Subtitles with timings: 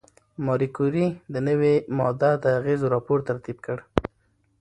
[0.45, 3.77] ماري کوري د نوې ماده د اغېزو راپور ترتیب کړ.